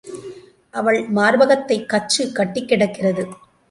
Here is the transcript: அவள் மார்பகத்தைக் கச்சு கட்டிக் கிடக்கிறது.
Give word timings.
அவள் 0.71 1.11
மார்பகத்தைக் 1.11 1.85
கச்சு 1.85 2.31
கட்டிக் 2.31 2.67
கிடக்கிறது. 2.67 3.27